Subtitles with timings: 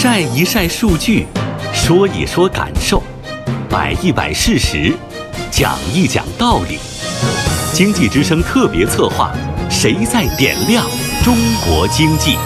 [0.00, 1.26] 晒一晒数据，
[1.74, 3.02] 说一说感受，
[3.68, 4.94] 摆一摆事实，
[5.50, 6.78] 讲一讲道理。
[7.72, 9.34] 经济之声特别策划：
[9.68, 10.88] 谁在点亮
[11.24, 12.36] 中国经济？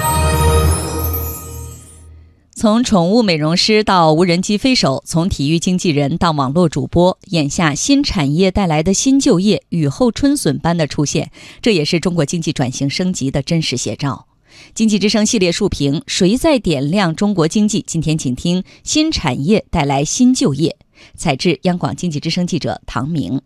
[2.56, 11.30] 从宠物美容师到无人机飞手，从体育经纪人到网络主播，眼下新产业带来的新就业雨后春笋般的出现，
[11.60, 14.24] 这也是中国经济转型升级的真实写照。
[14.74, 17.84] 经济之声系列竖评：谁在点亮中国经济？
[17.87, 20.77] 今天请听新产业带来新就业。
[21.15, 23.43] 采制央广经济之声记者唐明。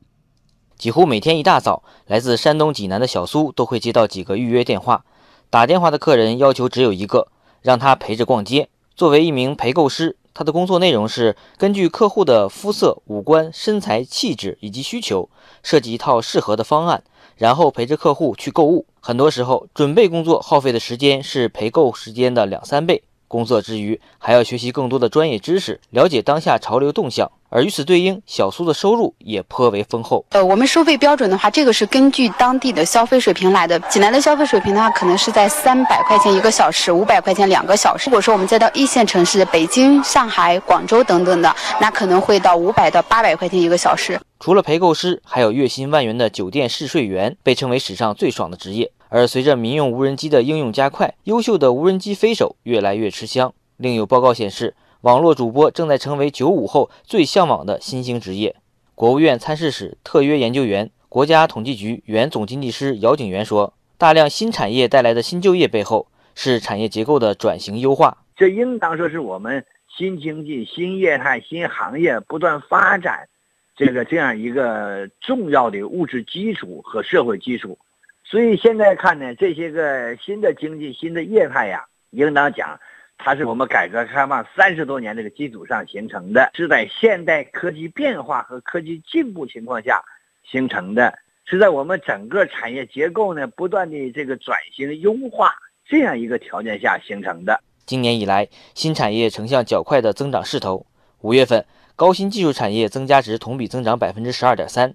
[0.77, 5.05] 几乎每天一大早，来自山东济南的小苏都会接到几个预约电话。
[5.49, 7.29] 打电话的客人要求只有一个，
[7.63, 8.69] 让他陪着逛街。
[8.95, 15.31] 作为一名陪购师，他的工作内容是根据客户的肤色、五官、身材、气质以及需求，
[15.63, 17.03] 设计一套适合的方案，
[17.37, 18.87] 然后陪着客户去购物。
[19.01, 23.03] 很多时候，准备工作耗费的时间是陪购时间的两三倍。
[23.29, 27.29] 工作之余，还要学习更多的专业知识，了解当下潮流动向。
[27.49, 30.25] 而与此对应，小苏的收入也颇为丰厚。
[30.31, 33.77] 呃，我们收费标准的话，这个是根据当地的消费水平来的。
[33.81, 38.09] 济南的消费水平的话，可能是在三百块钱一个小时，五百块钱两个小时。
[38.09, 44.21] 如果说我们再到一线城市，北京、上海、广州等等的，那可能会到五百到八百块钱一个小时。
[44.39, 48.93] 除了陪购师，还有月薪万元的酒店试睡员，被称为史上最爽的职业。
[49.09, 53.53] 而随着民用无人机的应用加快，优秀的无人机飞手越来越吃香。
[53.77, 54.75] 另有报告显示。
[55.03, 58.57] 网络主播正在成为九五后最向往的新兴职业。
[58.97, 68.17] 国务院参事室特约研究员、国家统计局原总经济师姚景元说：“大量新产业带来的新就业背后，是产业结构的转型优化。
[68.37, 69.65] 这应当说是我们
[69.97, 73.29] 新经济、新业态、新行业不断发展
[73.77, 77.79] 这个这样一个重要的物质基础和社会基础。
[78.25, 82.79] 所以现在看呢，这些个新的经济、新的业态呀，应当讲。”
[83.19, 90.05] 它是我们改革开放三十多年这个基础上形成的，是在现代科技变化和科技进步情况下
[90.45, 95.51] 形成的，是在我们整个产业结构呢不断的这个转型优化
[95.89, 97.59] 这样一个条件下形成的。
[97.87, 100.85] 今年以来，新产业呈现较快的增长势头。
[101.23, 101.65] 五月份，
[101.97, 104.95] 高新技术产业增加值同比增长百分之十二点三，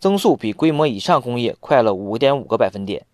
[0.00, 3.04] 增速比规模以上工业快了五点五个百分点。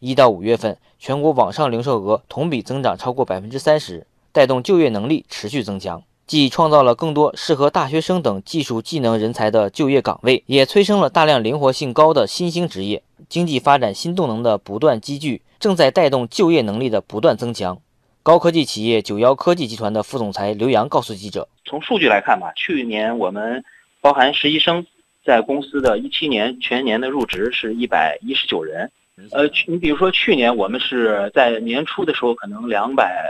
[0.00, 13.04] 一到五月份，全国网上零售额同比增长超过百分之三十，带动就业能力持续增强，既创造了更多适合大学生等技术技能人才的就业岗位，也催生了大量灵活性高的新兴职业。
[13.28, 17.78] 经济发展新动能的不断积聚，正在带动就业能力的不断增强。
[18.24, 23.64] 高科技企业九幺科技集团的副总裁刘洋告诉记者：“从数据来看吧，去年我们
[24.00, 24.86] 包含实习生
[25.24, 28.88] 在公司的一七年全年的入职是一百一十九人。”
[29.32, 33.28] 呃，去你比如说去年我们是在年初的时候可能两百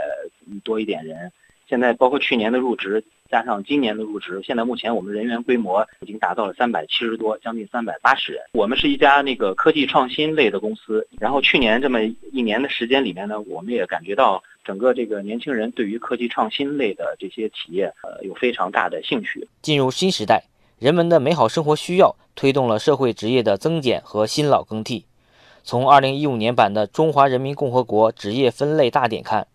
[0.63, 1.31] 多一点人，
[1.67, 8.43] 现在包括去年的入职加上今年的入职，现在目前我们人员规模已经达到了三百七十多，将近三百八十人。
[8.53, 19.47] 我们是一家那个科技创新类的公司，然后去年这么一年的时间里面呢，我们也感觉到整个这个年轻人对于科技创新类的这些企业呃有非常大的兴趣。
[19.61, 20.45] 进入新时代，
[20.79, 25.05] 人们的美好生活需要推动了社会职业的增减和新老更替。
[25.63, 29.47] 从二零一五年版的《中华人民共和国职业分类大典》看，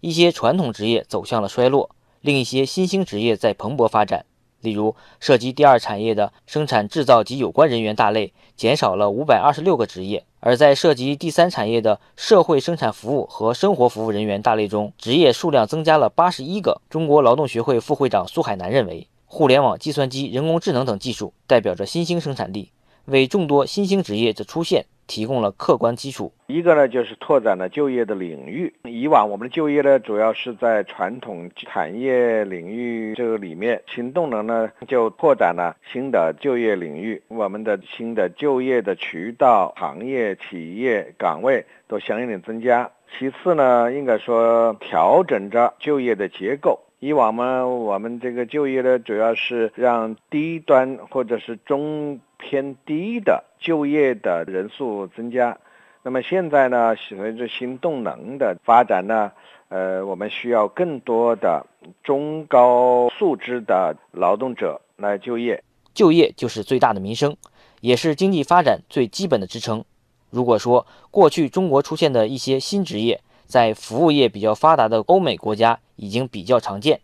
[0.00, 1.90] 一些传统职业走向了衰落，
[2.20, 4.26] 另一些新兴职业在蓬勃发展。
[4.60, 16.80] 例如，涉及第二产业的生产制造及有关人员大类减少了五百二十六个职业，而在涉及第三产业的社会生产服务和生活服务人员大类中，职业数量增加了八十一个。
[16.88, 22.70] 中国劳动学会副会长苏海南认为，互联网、计算机、人工智能等技术代表着新兴生产力，
[23.06, 24.84] 为众多新兴职业的出现。
[25.08, 26.32] 提供了客观基础。
[26.48, 28.74] 一个呢，就是拓展了就业的领域。
[28.82, 37.22] 以往我们的就业呢，主要是在传统产业领域这个里面，新动能呢就拓展了新的就业领域。
[37.28, 42.90] 我们的新的就业的渠道、行业、企业岗位都相应的增加。
[43.16, 46.80] 其次呢，应该说调整着就业的结构。
[47.06, 52.20] 以往呢，我们这个就业呢，主要是让低端或者是中。
[52.38, 55.56] 偏低的就业的人数增加，
[56.02, 59.32] 那么现在呢，随着新动能的发展呢，
[59.70, 61.64] 呃，我们需要更多的
[62.04, 65.64] 中高素质的劳动者来就业。
[65.94, 67.34] 就业就是最大的民生，
[67.80, 69.82] 也是经济发展最基本的支撑。
[70.28, 77.00] 如果说过去中国出现的一些新职业，在服务业比较发达的欧美国家已经比较常见，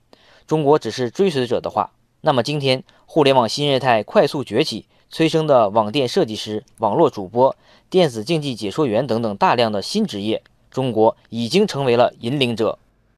[0.47, 4.87] 中国只是追随者的话，那么今天互联网新业态快速崛起。
[5.15, 7.55] 催生的网店设计师、网络主播、
[7.91, 12.79] 电子竞技解说员等等大量的新职业，中国已经成为了引领者。